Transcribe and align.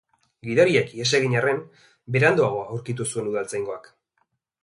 Gidariak 0.45 0.87
ihes 0.99 1.09
egin 1.17 1.35
arren, 1.41 1.59
beranduago 2.15 2.63
aurkitu 2.77 3.07
zuen 3.13 3.31
udaltzaingoak. 3.35 3.93